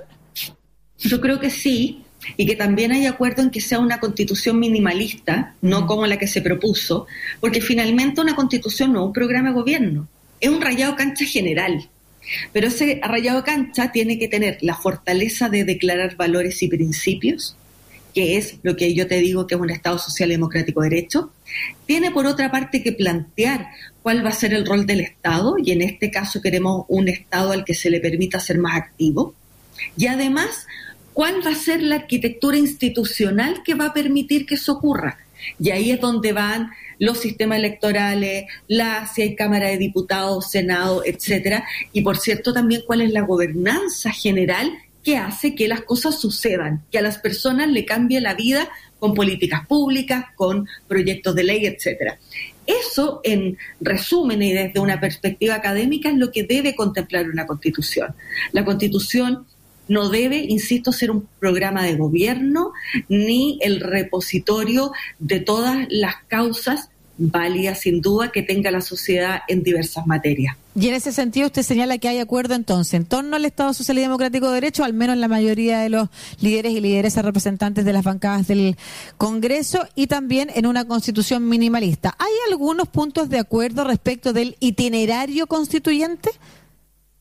Yo 0.99 1.21
creo 1.21 1.41
que 1.41 1.51
sí, 1.51 2.05
y 2.37 2.47
que 2.47 2.57
también 2.57 2.93
hay 2.93 3.07
acuerdo 3.07 3.43
en 3.43 3.51
que 3.51 3.61
sea 3.61 3.79
una 3.79 4.01
constitución 4.01 4.59
minimalista, 4.59 5.55
no 5.61 5.87
como 5.87 6.07
la 6.07 6.19
que 6.19 6.27
se 6.27 6.43
propuso, 6.43 7.07
porque 7.41 7.61
finalmente 7.61 8.21
una 8.21 8.37
constitución 8.37 8.93
no 8.93 9.01
es 9.01 9.07
un 9.07 9.13
programa 9.13 9.49
de 9.49 9.55
gobierno, 9.55 10.09
es 10.41 10.49
un 10.49 10.61
rayado 10.61 10.97
cancha 10.97 11.25
general. 11.25 11.89
Pero 12.53 12.69
ese 12.69 13.01
rayado 13.03 13.45
cancha 13.45 13.93
tiene 13.93 14.19
que 14.19 14.29
tener 14.29 14.59
la 14.61 14.75
fortaleza 14.75 15.49
de 15.49 15.65
declarar 15.65 16.17
valores 16.17 16.63
y 16.63 16.69
principios, 16.69 17.57
que 18.15 18.37
es 18.37 18.59
lo 18.63 18.77
que 18.77 18.95
yo 18.95 19.07
te 19.07 19.21
digo 19.21 19.47
que 19.47 19.55
es 19.55 19.61
un 19.61 19.71
Estado 19.71 19.99
social 19.99 20.29
democrático 20.29 20.83
de 20.83 20.91
derecho. 20.91 21.33
Tiene 21.87 22.11
por 22.11 22.27
otra 22.27 22.51
parte 22.51 22.83
que 22.83 22.93
plantear 22.93 23.69
cuál 24.03 24.25
va 24.25 24.31
a 24.31 24.35
ser 24.35 24.53
el 24.55 24.67
rol 24.67 24.87
del 24.87 25.01
Estado, 25.01 25.57
y 25.63 25.73
en 25.73 25.83
este 25.83 26.11
caso 26.11 26.43
queremos 26.43 26.85
un 26.89 27.09
Estado 27.09 27.53
al 27.53 27.65
que 27.65 27.75
se 27.75 27.91
le 27.91 28.01
permita 28.01 28.41
ser 28.41 28.59
más 28.59 28.77
activo. 28.77 29.35
Y 29.97 30.07
además, 30.07 30.67
cuál 31.13 31.45
va 31.45 31.51
a 31.51 31.57
ser 31.57 31.83
la 31.83 31.97
arquitectura 31.97 32.57
institucional 32.57 33.63
que 33.65 33.75
va 33.75 33.87
a 33.87 33.95
permitir 33.95 34.47
que 34.47 34.55
eso 34.57 34.73
ocurra. 34.73 35.19
Y 35.61 35.71
ahí 35.71 35.91
es 35.91 36.01
donde 36.01 36.33
van 36.33 36.71
los 36.99 37.19
sistemas 37.19 37.59
electorales, 37.59 38.45
la, 38.69 39.07
si 39.07 39.23
hay 39.23 39.35
Cámara 39.35 39.69
de 39.69 39.79
Diputados, 39.79 40.51
Senado, 40.51 41.03
etcétera, 41.05 41.65
y 41.93 42.03
por 42.03 42.17
cierto 42.17 42.53
también 42.53 42.83
cuál 42.87 43.01
es 43.01 43.11
la 43.11 43.23
gobernanza 43.23 44.13
general 44.13 44.73
que 45.03 45.17
hace 45.17 45.55
que 45.55 45.67
las 45.67 45.83
cosas 45.83 46.21
sucedan, 46.21 46.85
que 46.93 46.99
a 46.99 47.03
las 47.03 47.19
personas 47.19 47.69
le 47.69 47.85
cambie 47.85 48.21
la 48.21 48.35
vida 48.35 48.69
con 48.99 49.15
políticas 49.15 49.67
públicas, 49.67 50.27
con 50.37 50.69
proyectos 50.87 51.35
de 51.35 51.43
ley, 51.43 51.67
etcétera. 51.67 52.19
Eso, 52.67 53.21
en 53.25 53.59
resumen 53.81 54.41
y 54.43 54.53
desde 54.53 54.79
una 54.79 55.01
perspectiva 55.01 55.57
académica, 55.57 56.09
es 56.09 56.17
lo 56.17 56.31
que 56.31 56.45
debe 56.45 56.77
contemplar 56.77 57.29
una 57.29 57.47
constitución. 57.47 58.15
La 58.53 58.65
constitución 58.65 59.47
no 59.89 60.09
debe, 60.09 60.39
insisto, 60.39 60.93
ser 60.93 61.11
un 61.11 61.29
programa 61.39 61.83
de 61.85 61.97
gobierno 61.97 62.73
ni 63.09 63.59
el 63.63 63.81
repositorio 63.81 64.93
de 65.19 65.41
todas 65.41 65.87
las 65.91 66.15
causas 66.29 66.89
válida 67.19 67.75
sin 67.75 68.01
duda 68.01 68.33
que 68.33 68.43
tenga 68.43 68.71
la 68.71 68.81
sociedad 68.81 69.41
en 69.49 69.63
diversas 69.63 70.07
materias. 70.07 70.57
Y 70.75 70.89
en 70.89 70.95
ese 70.95 71.13
sentido 71.13 71.47
usted 71.47 71.63
señala 71.63 71.99
que 71.99 72.09
hay 72.09 72.19
acuerdo 72.19 72.55
entonces 72.55 72.95
en 72.95 73.05
torno 73.05 73.37
al 73.37 73.45
Estado 73.45 73.75
Social 73.75 73.99
y 73.99 74.01
Democrático 74.01 74.49
de 74.49 74.55
Derecho, 74.55 74.85
al 74.85 74.95
menos 74.95 75.15
en 75.15 75.21
la 75.21 75.29
mayoría 75.29 75.81
de 75.81 75.91
los 75.91 76.09
líderes 76.41 76.73
y 76.73 76.81
lideresas 76.81 77.25
representantes 77.25 77.85
de 77.85 77.93
las 77.93 78.05
bancadas 78.05 78.47
del 78.47 78.77
Congreso 79.19 79.87
y 79.95 80.07
también 80.07 80.51
en 80.55 80.67
una 80.67 80.87
constitución 80.87 81.47
minimalista. 81.49 82.17
¿Hay 82.19 82.33
algunos 82.51 82.89
puntos 82.89 83.29
de 83.29 83.39
acuerdo 83.39 83.85
respecto 83.85 84.33
del 84.33 84.57
itinerario 84.61 85.47
constituyente? 85.47 86.31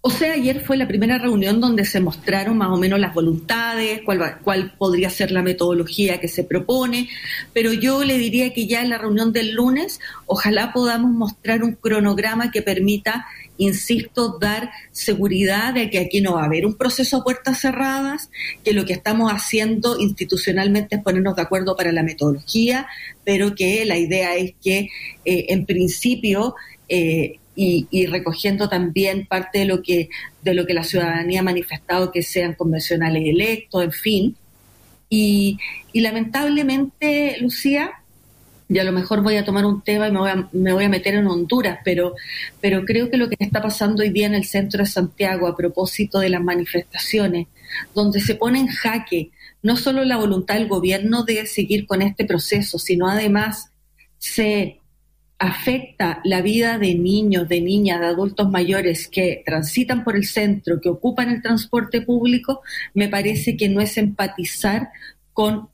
O 0.03 0.09
sea, 0.09 0.33
ayer 0.33 0.61
fue 0.65 0.77
la 0.77 0.87
primera 0.87 1.19
reunión 1.19 1.61
donde 1.61 1.85
se 1.85 1.99
mostraron 1.99 2.57
más 2.57 2.69
o 2.69 2.77
menos 2.77 2.99
las 2.99 3.13
voluntades, 3.13 4.01
cuál, 4.03 4.39
cuál 4.43 4.73
podría 4.75 5.11
ser 5.11 5.29
la 5.29 5.43
metodología 5.43 6.19
que 6.19 6.27
se 6.27 6.43
propone, 6.43 7.07
pero 7.53 7.71
yo 7.71 8.03
le 8.03 8.17
diría 8.17 8.51
que 8.51 8.65
ya 8.65 8.81
en 8.81 8.89
la 8.89 8.97
reunión 8.97 9.31
del 9.31 9.53
lunes 9.53 9.99
ojalá 10.25 10.73
podamos 10.73 11.11
mostrar 11.11 11.61
un 11.61 11.75
cronograma 11.75 12.49
que 12.49 12.63
permita, 12.63 13.27
insisto, 13.57 14.39
dar 14.39 14.71
seguridad 14.91 15.75
de 15.75 15.91
que 15.91 15.99
aquí 15.99 16.19
no 16.19 16.33
va 16.33 16.41
a 16.41 16.45
haber 16.45 16.65
un 16.65 16.77
proceso 16.77 17.17
a 17.17 17.23
puertas 17.23 17.59
cerradas, 17.59 18.31
que 18.63 18.73
lo 18.73 18.85
que 18.85 18.93
estamos 18.93 19.31
haciendo 19.31 19.99
institucionalmente 19.99 20.95
es 20.95 21.03
ponernos 21.03 21.35
de 21.35 21.43
acuerdo 21.43 21.77
para 21.77 21.91
la 21.91 22.01
metodología, 22.01 22.87
pero 23.23 23.53
que 23.53 23.85
la 23.85 23.99
idea 23.99 24.35
es 24.35 24.55
que 24.63 24.89
eh, 25.25 25.45
en 25.49 25.67
principio 25.67 26.55
eh, 26.89 27.37
y, 27.91 28.05
recogiendo 28.07 28.69
también 28.69 29.27
parte 29.27 29.59
de 29.59 29.65
lo 29.65 29.81
que 29.81 30.09
de 30.41 30.53
lo 30.53 30.65
que 30.65 30.73
la 30.73 30.83
ciudadanía 30.83 31.41
ha 31.41 31.43
manifestado 31.43 32.11
que 32.11 32.23
sean 32.23 32.55
convencionales 32.55 33.23
electos, 33.25 33.83
en 33.83 33.91
fin. 33.91 34.35
Y, 35.09 35.57
lamentablemente, 35.93 37.37
Lucía, 37.41 37.91
y 38.69 38.79
a 38.79 38.83
lo 38.83 38.91
mejor 38.91 39.21
voy 39.21 39.35
a 39.35 39.45
tomar 39.45 39.65
un 39.65 39.81
tema 39.81 40.07
y 40.07 40.11
me 40.11 40.19
voy 40.19 40.29
a, 40.29 40.49
me 40.53 40.73
voy 40.73 40.85
a 40.85 40.89
meter 40.89 41.15
en 41.15 41.27
Honduras, 41.27 41.79
pero, 41.83 42.15
pero 42.61 42.85
creo 42.85 43.09
que 43.11 43.17
lo 43.17 43.29
que 43.29 43.35
está 43.37 43.61
pasando 43.61 44.01
hoy 44.01 44.09
día 44.09 44.27
en 44.27 44.35
el 44.35 44.45
centro 44.45 44.79
de 44.79 44.89
Santiago 44.89 45.47
a 45.47 45.57
propósito 45.57 46.19
de 46.19 46.29
las 46.29 46.41
manifestaciones, 46.41 47.47
donde 47.93 48.21
se 48.21 48.35
pone 48.35 48.59
en 48.59 48.67
jaque 48.67 49.31
no 49.63 49.77
solo 49.77 50.03
la 50.03 50.17
voluntad 50.17 50.55
del 50.55 50.67
gobierno 50.67 51.23
de 51.23 51.45
seguir 51.45 51.85
con 51.85 52.01
este 52.01 52.25
proceso, 52.25 52.79
sino 52.79 53.07
además 53.07 53.71
se 54.17 54.80
afecta 55.41 56.21
la 56.23 56.43
vida 56.43 56.77
de 56.77 56.93
niños, 56.93 57.49
de 57.49 57.61
niñas, 57.61 57.99
de 57.99 58.05
adultos 58.05 58.51
mayores 58.51 59.07
que 59.07 59.41
transitan 59.43 60.03
por 60.03 60.15
el 60.15 60.25
centro, 60.25 60.79
que 60.79 60.89
ocupan 60.89 61.29
el 61.29 61.41
transporte 61.41 62.01
público, 62.01 62.61
me 62.93 63.09
parece 63.09 63.57
que 63.57 63.67
no 63.67 63.81
es 63.81 63.97
empatizar 63.97 64.91
con 65.33 65.69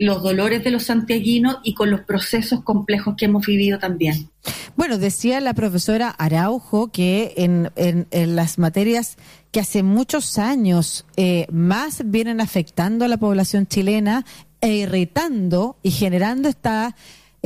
los 0.00 0.20
dolores 0.20 0.64
de 0.64 0.72
los 0.72 0.86
santiaguinos 0.86 1.58
y 1.62 1.74
con 1.74 1.92
los 1.92 2.00
procesos 2.00 2.64
complejos 2.64 3.14
que 3.16 3.26
hemos 3.26 3.46
vivido 3.46 3.78
también. 3.78 4.30
Bueno, 4.74 4.98
decía 4.98 5.40
la 5.40 5.54
profesora 5.54 6.10
Araujo 6.10 6.90
que 6.90 7.34
en, 7.36 7.70
en, 7.76 8.34
las 8.34 8.58
materias 8.58 9.16
que 9.52 9.60
hace 9.60 9.84
muchos 9.84 10.38
años 10.38 11.06
eh, 11.16 11.46
más 11.52 12.02
vienen 12.10 12.40
afectando 12.40 13.04
a 13.04 13.08
la 13.08 13.18
población 13.18 13.68
chilena 13.68 14.26
e 14.60 14.72
irritando 14.72 15.76
y 15.84 15.92
generando 15.92 16.48
esta 16.48 16.96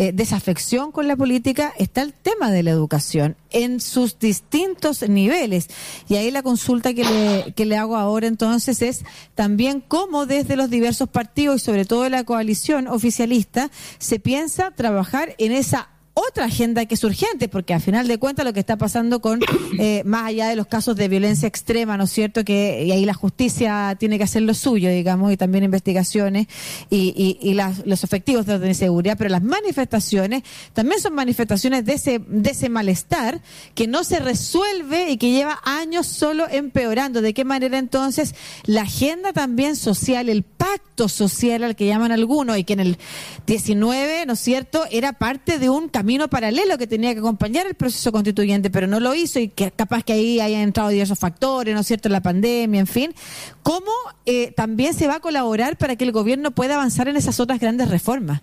eh, 0.00 0.12
desafección 0.12 0.92
con 0.92 1.08
la 1.08 1.16
política 1.16 1.74
está 1.76 2.02
el 2.02 2.12
tema 2.12 2.52
de 2.52 2.62
la 2.62 2.70
educación 2.70 3.36
en 3.50 3.80
sus 3.80 4.20
distintos 4.20 5.02
niveles. 5.08 5.66
Y 6.08 6.14
ahí 6.14 6.30
la 6.30 6.44
consulta 6.44 6.94
que 6.94 7.02
le, 7.02 7.52
que 7.54 7.66
le 7.66 7.76
hago 7.76 7.96
ahora 7.96 8.28
entonces 8.28 8.80
es 8.80 9.04
también 9.34 9.80
cómo 9.80 10.24
desde 10.24 10.54
los 10.54 10.70
diversos 10.70 11.08
partidos 11.08 11.56
y 11.56 11.64
sobre 11.64 11.84
todo 11.84 12.08
la 12.08 12.22
coalición 12.22 12.86
oficialista 12.86 13.72
se 13.98 14.20
piensa 14.20 14.70
trabajar 14.70 15.34
en 15.38 15.50
esa 15.50 15.88
otra 16.18 16.46
agenda 16.46 16.84
que 16.86 16.94
es 16.94 17.04
urgente, 17.04 17.48
porque 17.48 17.74
al 17.74 17.80
final 17.80 18.08
de 18.08 18.18
cuentas 18.18 18.44
lo 18.44 18.52
que 18.52 18.60
está 18.60 18.76
pasando 18.76 19.20
con, 19.20 19.40
eh, 19.78 20.02
más 20.04 20.24
allá 20.24 20.48
de 20.48 20.56
los 20.56 20.66
casos 20.66 20.96
de 20.96 21.08
violencia 21.08 21.46
extrema, 21.46 21.96
¿no 21.96 22.04
es 22.04 22.10
cierto? 22.10 22.44
Que 22.44 22.84
y 22.84 22.92
ahí 22.92 23.04
la 23.04 23.14
justicia 23.14 23.96
tiene 23.98 24.18
que 24.18 24.24
hacer 24.24 24.42
lo 24.42 24.54
suyo, 24.54 24.90
digamos, 24.90 25.32
y 25.32 25.36
también 25.36 25.64
investigaciones 25.64 26.48
y, 26.90 27.38
y, 27.40 27.58
los 27.84 28.04
efectivos 28.04 28.46
de 28.46 28.54
orden 28.54 28.70
y 28.70 28.74
seguridad, 28.74 29.16
pero 29.16 29.30
las 29.30 29.42
manifestaciones 29.42 30.42
también 30.72 31.00
son 31.00 31.14
manifestaciones 31.14 31.84
de 31.84 31.94
ese, 31.94 32.20
de 32.26 32.50
ese 32.50 32.68
malestar 32.68 33.40
que 33.74 33.86
no 33.86 34.04
se 34.04 34.20
resuelve 34.20 35.10
y 35.10 35.16
que 35.16 35.30
lleva 35.30 35.60
años 35.64 36.06
solo 36.06 36.46
empeorando. 36.48 37.22
¿De 37.22 37.34
qué 37.34 37.44
manera 37.44 37.78
entonces 37.78 38.34
la 38.64 38.82
agenda 38.82 39.32
también 39.32 39.76
social, 39.76 40.28
el 40.28 40.42
pacto 40.42 41.08
social 41.08 41.64
al 41.64 41.76
que 41.76 41.86
llaman 41.86 42.12
algunos 42.12 42.58
y 42.58 42.64
que 42.64 42.72
en 42.74 42.80
el 42.80 42.98
19, 43.46 44.26
¿no 44.26 44.32
es 44.34 44.40
cierto?, 44.40 44.84
era 44.90 45.12
parte 45.12 45.58
de 45.58 45.68
un 45.68 45.88
camino 45.88 46.07
camino 46.08 46.28
paralelo 46.28 46.78
que 46.78 46.86
tenía 46.86 47.12
que 47.12 47.18
acompañar 47.18 47.66
el 47.66 47.74
proceso 47.74 48.10
constituyente, 48.12 48.70
pero 48.70 48.86
no 48.86 48.98
lo 48.98 49.14
hizo 49.14 49.40
y 49.40 49.48
que 49.48 49.70
capaz 49.72 50.02
que 50.02 50.14
ahí 50.14 50.40
hayan 50.40 50.62
entrado 50.62 50.88
diversos 50.88 51.18
factores, 51.18 51.74
¿no 51.74 51.82
es 51.82 51.86
cierto?, 51.86 52.08
la 52.08 52.22
pandemia, 52.22 52.80
en 52.80 52.86
fin. 52.86 53.14
¿Cómo 53.62 53.92
eh, 54.24 54.52
también 54.52 54.94
se 54.94 55.06
va 55.06 55.16
a 55.16 55.20
colaborar 55.20 55.76
para 55.76 55.96
que 55.96 56.04
el 56.04 56.12
gobierno 56.12 56.52
pueda 56.52 56.76
avanzar 56.76 57.08
en 57.08 57.16
esas 57.18 57.40
otras 57.40 57.60
grandes 57.60 57.90
reformas? 57.90 58.40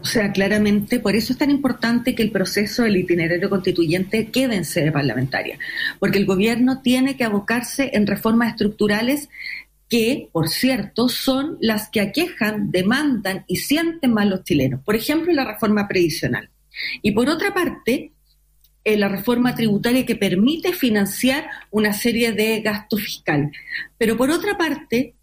O 0.00 0.04
sea, 0.04 0.30
claramente, 0.30 1.00
por 1.00 1.16
eso 1.16 1.32
es 1.32 1.40
tan 1.40 1.50
importante 1.50 2.14
que 2.14 2.22
el 2.22 2.30
proceso 2.30 2.84
del 2.84 2.96
itinerario 2.96 3.50
constituyente 3.50 4.28
quede 4.28 4.54
en 4.54 4.64
sede 4.64 4.92
parlamentaria, 4.92 5.58
porque 5.98 6.18
el 6.18 6.26
gobierno 6.26 6.82
tiene 6.82 7.16
que 7.16 7.24
abocarse 7.24 7.90
en 7.94 8.06
reformas 8.06 8.50
estructurales 8.50 9.28
que, 9.90 10.30
por 10.32 10.48
cierto, 10.48 11.08
son 11.08 11.58
las 11.60 11.90
que 11.90 12.00
aquejan, 12.00 12.70
demandan 12.70 13.44
y 13.48 13.56
sienten 13.56 14.14
mal 14.14 14.30
los 14.30 14.44
chilenos. 14.44 14.80
Por 14.84 14.94
ejemplo, 14.94 15.32
la 15.32 15.44
reforma 15.44 15.88
previsional. 15.88 16.48
Y 17.02 17.10
por 17.10 17.28
otra 17.28 17.52
parte, 17.52 18.12
eh, 18.84 18.96
la 18.96 19.08
reforma 19.08 19.54
tributaria 19.54 20.06
que 20.06 20.14
permite 20.14 20.72
financiar 20.72 21.50
una 21.70 21.92
serie 21.92 22.32
de 22.32 22.60
gastos 22.60 23.02
fiscal. 23.02 23.50
Pero 23.98 24.16
por 24.16 24.30
otra 24.30 24.56
parte, 24.56 25.14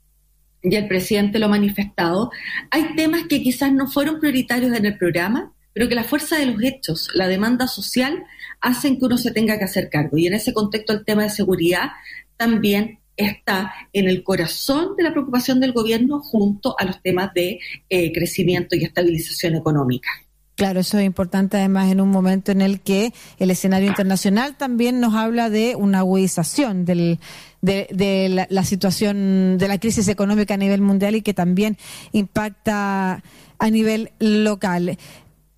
ya 0.62 0.80
el 0.80 0.88
presidente 0.90 1.40
lo 1.40 1.46
ha 1.46 1.50
manifestado, 1.50 2.30
hay 2.70 2.94
temas 2.96 3.24
que 3.30 3.42
quizás 3.42 3.72
no 3.72 3.88
fueron 3.88 4.20
prioritarios 4.20 4.76
en 4.76 4.86
el 4.86 4.98
programa, 4.98 5.54
pero 5.72 5.88
que 5.88 5.96
la 5.96 6.04
fuerza 6.04 6.38
de 6.38 6.48
los 6.48 6.62
hechos, 6.62 7.10
la 7.14 7.30
demanda 7.30 7.68
social, 7.68 8.26
hacen 8.60 9.00
que 9.00 9.06
uno 9.06 9.18
se 9.18 9.32
tenga 9.32 9.58
que 9.58 9.64
hacer 9.64 9.90
cargo. 9.90 10.18
Y 10.18 10.28
en 10.28 10.34
ese 10.34 10.54
contexto 10.54 10.92
el 10.92 11.06
tema 11.06 11.24
de 11.24 11.30
seguridad 11.30 11.92
también 12.36 13.00
está 13.18 13.74
en 13.92 14.08
el 14.08 14.24
corazón 14.24 14.96
de 14.96 15.04
la 15.04 15.12
preocupación 15.12 15.60
del 15.60 15.74
gobierno 15.74 16.22
junto 16.22 16.76
a 16.80 16.86
los 16.86 17.02
temas 17.02 17.34
de 17.34 17.60
eh, 17.90 18.14
crecimiento 18.14 18.76
y 18.76 18.84
estabilización 18.84 19.56
económica. 19.56 20.10
Claro, 20.58 20.80
eso 20.80 20.98
es 20.98 21.06
importante 21.06 21.58
además 21.58 21.92
en 21.92 22.02
un 22.02 22.10
momento 22.10 22.52
en 22.52 22.62
el 22.62 22.82
que 22.82 23.14
el 23.38 23.52
escenario 23.52 23.90
internacional 23.90 24.58
también 24.58 25.00
nos 25.00 25.14
habla 25.14 25.52
de 25.52 25.76
una 25.76 26.00
agudización 26.00 26.84
del, 26.84 27.20
de, 27.62 28.48
la, 28.50 28.64
situación 28.64 29.60
de 29.60 29.68
la 29.68 29.80
crisis 29.80 30.08
económica 30.08 30.56
a 30.56 30.58
nivel 30.58 30.82
mundial 30.82 31.16
y 31.16 31.22
que 31.22 31.36
también 31.36 31.78
impacta 32.12 33.22
a 33.60 33.70
nivel 33.70 34.12
local. 34.18 34.98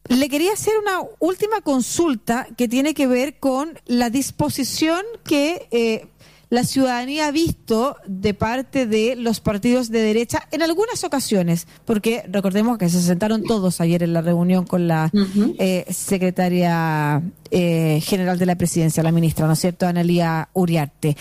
Le 0.09 0.27
quería 0.27 0.51
hacer 0.51 0.73
una 0.81 0.99
última 1.19 1.61
consulta 1.61 2.47
que 2.57 2.67
tiene 2.67 2.93
que 2.93 3.07
ver 3.07 3.39
con 3.39 3.79
la 3.85 4.09
disposición 4.09 5.01
que 5.23 5.67
eh, 5.71 6.07
la 6.49 6.63
ciudadanía 6.63 7.27
ha 7.27 7.31
visto 7.31 7.95
de 8.07 8.33
parte 8.33 8.87
de 8.87 9.15
los 9.15 9.39
partidos 9.39 9.89
de 9.89 9.99
derecha 9.99 10.47
en 10.51 10.63
algunas 10.63 11.03
ocasiones, 11.03 11.67
porque 11.85 12.23
recordemos 12.27 12.79
que 12.79 12.89
se 12.89 13.01
sentaron 13.01 13.43
todos 13.43 13.81
ayer 13.81 14.01
en 14.01 14.13
la 14.13 14.21
reunión 14.21 14.65
con 14.65 14.87
la 14.87 15.11
eh, 15.59 15.85
secretaria 15.89 17.21
eh, 17.51 18.01
general 18.01 18.39
de 18.39 18.47
la 18.47 18.55
presidencia, 18.55 19.03
la 19.03 19.11
ministra, 19.11 19.45
¿no 19.45 19.53
es 19.53 19.59
cierto?, 19.59 19.85
Analía 19.85 20.49
Uriarte. 20.53 21.15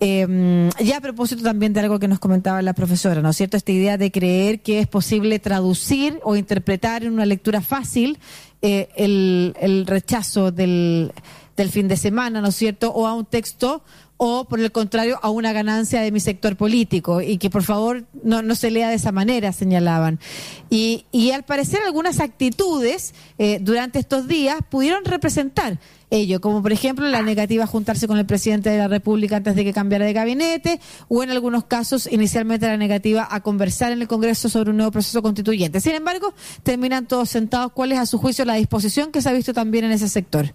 Eh, 0.00 0.70
ya 0.80 0.96
a 0.96 1.00
propósito 1.00 1.42
también 1.42 1.72
de 1.72 1.80
algo 1.80 2.00
que 2.00 2.08
nos 2.08 2.18
comentaba 2.18 2.60
la 2.60 2.74
profesora, 2.74 3.22
¿no 3.22 3.30
es 3.30 3.36
cierto? 3.36 3.56
Esta 3.56 3.72
idea 3.72 3.96
de 3.96 4.10
creer 4.10 4.60
que 4.60 4.80
es 4.80 4.88
posible 4.88 5.38
traducir 5.38 6.18
o 6.24 6.34
interpretar 6.34 7.04
en 7.04 7.12
una 7.12 7.26
lectura 7.26 7.60
fácil 7.60 8.18
el, 8.60 9.54
el 9.60 9.86
rechazo 9.86 10.50
del, 10.50 11.12
del 11.56 11.70
fin 11.70 11.88
de 11.88 11.96
semana, 11.96 12.40
¿no 12.40 12.48
es 12.48 12.56
cierto? 12.56 12.90
O 12.92 13.06
a 13.06 13.14
un 13.14 13.24
texto 13.24 13.82
o 14.16 14.44
por 14.44 14.60
el 14.60 14.72
contrario 14.72 15.18
a 15.22 15.30
una 15.30 15.52
ganancia 15.52 16.00
de 16.00 16.12
mi 16.12 16.20
sector 16.20 16.56
político 16.56 17.20
y 17.20 17.38
que 17.38 17.50
por 17.50 17.62
favor 17.62 18.04
no, 18.22 18.42
no 18.42 18.54
se 18.54 18.70
lea 18.70 18.88
de 18.88 18.94
esa 18.94 19.12
manera, 19.12 19.52
señalaban. 19.52 20.20
Y, 20.70 21.06
y 21.12 21.32
al 21.32 21.42
parecer 21.42 21.80
algunas 21.84 22.20
actitudes 22.20 23.14
eh, 23.38 23.58
durante 23.60 23.98
estos 23.98 24.28
días 24.28 24.58
pudieron 24.70 25.04
representar 25.04 25.78
ello, 26.10 26.40
como 26.40 26.62
por 26.62 26.72
ejemplo 26.72 27.08
la 27.08 27.22
negativa 27.22 27.64
a 27.64 27.66
juntarse 27.66 28.06
con 28.06 28.18
el 28.18 28.26
presidente 28.26 28.70
de 28.70 28.78
la 28.78 28.88
República 28.88 29.36
antes 29.36 29.56
de 29.56 29.64
que 29.64 29.72
cambiara 29.72 30.04
de 30.04 30.12
gabinete, 30.12 30.80
o 31.08 31.22
en 31.22 31.30
algunos 31.30 31.64
casos 31.64 32.08
inicialmente 32.10 32.66
la 32.66 32.76
negativa 32.76 33.26
a 33.30 33.40
conversar 33.40 33.92
en 33.92 34.00
el 34.00 34.08
Congreso 34.08 34.48
sobre 34.48 34.70
un 34.70 34.76
nuevo 34.76 34.92
proceso 34.92 35.22
constituyente. 35.22 35.80
Sin 35.80 35.94
embargo, 35.94 36.34
terminan 36.62 37.06
todos 37.06 37.30
sentados. 37.30 37.72
¿Cuál 37.72 37.92
es 37.92 37.98
a 37.98 38.06
su 38.06 38.18
juicio 38.18 38.44
la 38.44 38.54
disposición 38.54 39.10
que 39.10 39.22
se 39.22 39.28
ha 39.28 39.32
visto 39.32 39.52
también 39.52 39.84
en 39.84 39.92
ese 39.92 40.08
sector? 40.08 40.54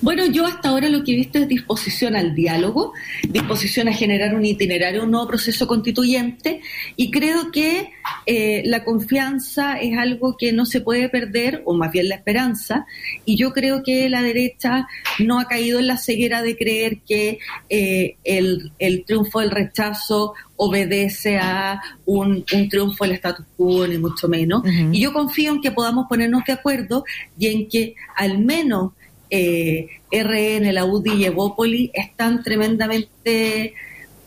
Bueno, 0.00 0.26
yo 0.26 0.46
hasta 0.46 0.68
ahora 0.68 0.88
lo 0.88 1.02
que 1.02 1.12
he 1.12 1.16
visto 1.16 1.38
es 1.38 1.48
disposición 1.48 2.14
al 2.14 2.34
diálogo, 2.34 2.92
disposición 3.28 3.88
a 3.88 3.92
generar 3.92 4.34
un 4.34 4.44
itinerario, 4.44 5.02
un 5.02 5.10
nuevo 5.10 5.26
proceso 5.26 5.66
constituyente 5.66 6.60
y 6.96 7.10
creo 7.10 7.50
que 7.50 7.90
eh, 8.26 8.62
la 8.64 8.84
confianza 8.84 9.80
es 9.80 9.98
algo 9.98 10.36
que 10.36 10.52
no 10.52 10.66
se 10.66 10.80
puede 10.80 11.08
perder, 11.08 11.62
o 11.64 11.74
más 11.74 11.90
bien 11.90 12.08
la 12.08 12.14
esperanza, 12.14 12.86
y 13.24 13.36
yo 13.36 13.52
creo 13.52 13.82
que 13.82 14.08
la 14.08 14.22
derecha 14.22 14.86
no 15.18 15.40
ha 15.40 15.46
caído 15.46 15.80
en 15.80 15.88
la 15.88 15.96
ceguera 15.96 16.42
de 16.42 16.56
creer 16.56 17.00
que 17.00 17.40
eh, 17.68 18.16
el, 18.22 18.72
triunfo 19.04 19.40
del 19.40 19.50
rechazo 19.50 20.34
obedece 20.56 21.38
a 21.38 21.80
un, 22.06 22.44
triunfo 22.70 23.04
del 23.04 23.14
status 23.14 23.46
quo, 23.56 23.86
ni 23.88 23.98
mucho 23.98 24.28
menos. 24.28 24.62
Y 24.92 25.00
yo 25.00 25.12
confío 25.12 25.52
en 25.52 25.60
que 25.60 25.72
podamos 25.72 26.06
ponernos 26.08 26.44
de 26.44 26.52
acuerdo 26.52 27.04
y 27.36 27.48
en 27.48 27.68
que 27.68 27.94
al 28.14 28.38
menos 28.38 28.92
eh, 29.34 29.88
RN, 30.10 30.74
la 30.74 30.84
UDI 30.84 31.14
y 31.14 31.24
Evópoli 31.24 31.90
están 31.94 32.42
tremendamente, 32.42 33.72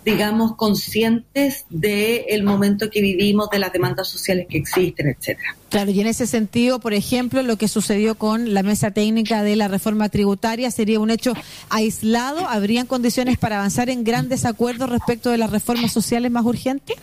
digamos, 0.04 0.56
conscientes 0.56 1.66
del 1.70 2.42
momento 2.44 2.90
que 2.90 3.02
vivimos, 3.02 3.52
de 3.52 3.60
las 3.60 3.72
demandas 3.72 4.08
sociales 4.08 4.48
que 4.50 4.58
existen, 4.58 5.10
etcétera. 5.10 5.56
Claro, 5.70 5.92
y 5.92 6.02
en 6.02 6.08
ese 6.08 6.26
sentido, 6.26 6.80
por 6.80 6.96
ejemplo, 6.96 7.44
lo 7.44 7.56
que 7.56 7.68
sucedió 7.68 8.16
con 8.16 8.56
la 8.56 8.64
mesa 8.64 8.90
técnica 8.90 9.44
de 9.44 9.56
la 9.56 9.68
reforma 9.68 10.10
tributaria 10.10 10.72
sería 10.72 11.00
un 11.00 11.12
hecho 11.12 11.34
aislado. 11.70 12.48
¿Habrían 12.48 12.88
condiciones 12.88 13.38
para 13.38 13.58
avanzar 13.58 13.92
en 13.92 14.04
grandes 14.04 14.44
acuerdos 14.44 14.90
respecto 14.90 15.30
de 15.30 15.38
las 15.38 15.52
reformas 15.52 15.92
sociales 15.92 16.32
más 16.32 16.46
urgentes? 16.46 16.98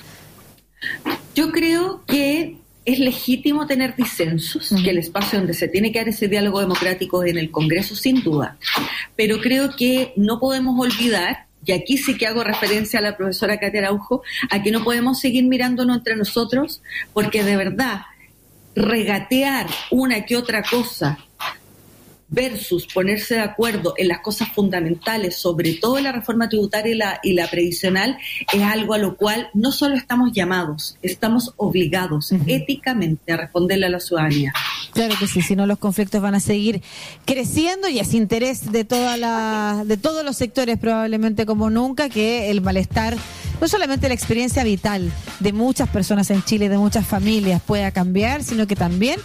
Yo 1.37 1.53
creo 1.53 2.03
que 2.05 2.62
es 2.85 2.99
legítimo 2.99 3.67
tener 3.67 3.95
disensos, 3.95 4.75
que 4.83 4.91
el 4.91 4.99
espacio 4.99 5.39
donde 5.39 5.55
se 5.55 5.69
tiene 5.69 5.93
que 5.93 6.01
dar 6.01 6.09
ese 6.09 6.29
diálogo 6.29 6.61
democrático 6.61 7.23
es 7.23 7.31
en 7.31 7.39
el 7.39 7.51
Congreso, 7.51 7.95
sin 7.95 8.23
duda. 8.23 8.57
Pero 9.17 9.41
creo 9.41 9.77
que 9.77 10.13
no 10.17 10.41
podemos 10.41 10.79
olvidar, 10.79 11.47
y 11.65 11.73
aquí 11.73 11.97
sí 11.97 12.17
que 12.17 12.27
hago 12.27 12.43
referencia 12.43 12.99
a 12.99 13.03
la 13.03 13.17
profesora 13.17 13.61
Katia 13.61 13.81
Araujo, 13.81 14.23
a 14.51 14.63
que 14.63 14.73
no 14.73 14.83
podemos 14.83 15.21
seguir 15.21 15.45
mirándonos 15.45 15.99
entre 15.99 16.17
nosotros, 16.17 16.83
porque 17.13 17.45
de 17.45 17.57
verdad, 17.57 18.03
regatear 18.75 19.67
una 19.91 20.25
que 20.25 20.37
otra 20.37 20.63
cosa 20.63 21.19
versus 22.33 22.87
ponerse 22.93 23.35
de 23.35 23.41
acuerdo 23.41 23.95
en 23.97 24.09
las 24.09 24.21
cosas 24.21 24.49
fundamentales, 24.53 25.37
sobre 25.37 25.75
todo 25.75 25.99
en 25.99 26.05
la 26.05 26.13
reforma 26.13 26.49
tributaria 26.49 26.93
y 26.93 26.97
la, 26.97 27.21
y 27.23 27.33
la 27.35 27.47
previsional, 27.47 28.19
es 28.53 28.63
algo 28.63 28.95
a 28.95 28.99
lo 28.99 29.17
cual 29.17 29.51
no 29.55 29.71
solo 29.71 29.95
estamos 29.95 30.33
llamados, 30.33 30.97
estamos 31.03 31.53
obligados 31.57 32.33
éticamente 32.47 33.33
a 33.33 33.37
responderle 33.37 33.87
a 33.87 33.91
la 33.91 34.01
ciudadanía. 34.01 34.53
Claro 34.93 35.15
que 35.19 35.27
sí, 35.27 35.43
si 35.43 35.57
no 35.57 35.67
los 35.67 35.79
conflictos 35.79 36.21
van 36.21 36.35
a 36.35 36.41
seguir 36.41 36.83
creciendo 37.25 37.89
y 37.89 37.99
es 37.99 38.15
interés 38.15 38.73
de 38.73 38.85
toda 38.85 39.17
la, 39.17 39.85
de 39.87 39.97
todos 39.97 40.25
los 40.25 40.37
sectores 40.37 40.79
probablemente 40.79 41.47
como 41.47 41.71
nunca 41.71 42.09
que 42.09 42.51
el 42.51 42.63
malestar, 42.63 43.17
no 43.61 43.69
solamente 43.69 44.09
la 44.09 44.15
experiencia 44.15 44.65
vital 44.65 45.13
de 45.41 45.53
muchas 45.53 45.89
personas 45.89 46.31
en 46.31 46.43
Chile, 46.45 46.69
de 46.71 46.79
muchas 46.79 47.07
familias 47.07 47.61
pueda 47.63 47.91
cambiar, 47.91 48.43
sino 48.43 48.67
que 48.67 48.77
también 48.77 49.21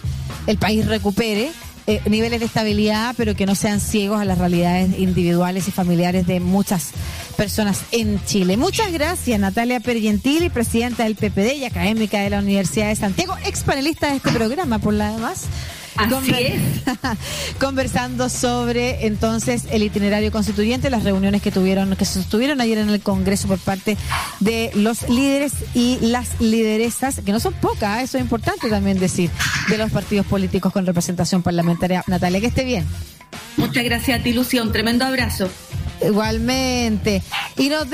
el 0.46 0.58
país 0.58 0.86
recupere 0.86 1.50
eh, 1.88 2.02
niveles 2.04 2.40
de 2.40 2.44
estabilidad, 2.44 3.14
pero 3.16 3.34
que 3.34 3.46
no 3.46 3.54
sean 3.54 3.80
ciegos 3.80 4.20
a 4.20 4.26
las 4.26 4.36
realidades 4.36 4.98
individuales 4.98 5.68
y 5.68 5.70
familiares 5.70 6.26
de 6.26 6.38
muchas 6.38 6.90
personas 7.34 7.80
en 7.92 8.22
Chile. 8.26 8.58
Muchas 8.58 8.92
gracias, 8.92 9.40
Natalia 9.40 9.80
Pergentili, 9.80 10.50
presidenta 10.50 11.04
del 11.04 11.14
PPD 11.14 11.54
y 11.56 11.64
académica 11.64 12.20
de 12.20 12.28
la 12.28 12.40
Universidad 12.40 12.88
de 12.88 12.96
Santiago, 12.96 13.34
ex 13.46 13.62
panelista 13.62 14.10
de 14.10 14.16
este 14.16 14.30
programa, 14.32 14.78
por 14.80 14.92
la 14.92 15.12
demás. 15.12 15.46
Así 15.98 16.32
es. 16.32 16.62
conversando 17.58 18.28
sobre 18.28 19.06
entonces 19.06 19.64
el 19.70 19.82
itinerario 19.82 20.30
constituyente, 20.30 20.90
las 20.90 21.04
reuniones 21.04 21.42
que 21.42 21.50
tuvieron, 21.50 21.94
que 21.96 22.04
se 22.04 22.14
sostuvieron 22.14 22.60
ayer 22.60 22.78
en 22.78 22.88
el 22.88 23.00
Congreso 23.00 23.48
por 23.48 23.58
parte 23.58 23.96
de 24.40 24.70
los 24.74 25.08
líderes 25.08 25.52
y 25.74 25.98
las 26.00 26.40
lideresas, 26.40 27.20
que 27.24 27.32
no 27.32 27.40
son 27.40 27.54
pocas, 27.54 28.00
¿eh? 28.00 28.04
eso 28.04 28.18
es 28.18 28.22
importante 28.22 28.70
también 28.70 28.98
decir, 28.98 29.30
de 29.68 29.78
los 29.78 29.90
partidos 29.90 30.26
políticos 30.26 30.72
con 30.72 30.86
representación 30.86 31.42
parlamentaria. 31.42 32.04
Natalia, 32.06 32.40
que 32.40 32.46
esté 32.46 32.64
bien. 32.64 32.86
Muchas 33.56 33.84
gracias 33.84 34.20
a 34.20 34.22
ti, 34.22 34.32
Lucía. 34.32 34.62
Un 34.62 34.72
tremendo 34.72 35.04
abrazo. 35.04 35.48
Igualmente. 36.00 37.22
Y 37.56 37.68
nos 37.68 37.90